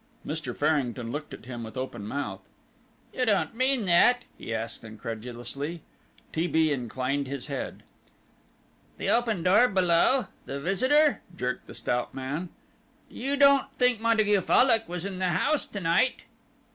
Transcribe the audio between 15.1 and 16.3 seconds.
the house to night?"